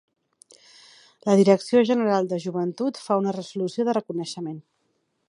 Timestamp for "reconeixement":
3.99-4.59